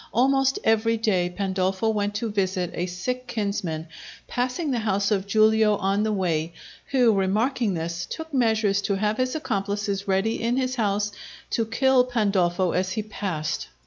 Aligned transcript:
Almost 0.11 0.57
every 0.63 0.97
day 0.97 1.29
Pandolfo 1.29 1.89
went 1.89 2.15
to 2.15 2.31
visit 2.31 2.71
a 2.73 2.87
sick 2.87 3.27
kinsman, 3.27 3.87
passing 4.27 4.71
the 4.71 4.79
house 4.79 5.11
of 5.11 5.27
Giulio 5.27 5.75
on 5.75 6.01
the 6.01 6.11
way, 6.11 6.53
who, 6.87 7.13
remarking 7.13 7.75
this, 7.75 8.07
took 8.09 8.33
measures 8.33 8.81
to 8.81 8.95
have 8.95 9.17
his 9.17 9.35
accomplices 9.35 10.07
ready 10.07 10.41
in 10.41 10.57
his 10.57 10.73
house 10.73 11.11
to 11.51 11.67
kill 11.67 12.03
Pandolfo 12.03 12.71
as 12.71 12.93
he 12.93 13.03
passed. 13.03 13.67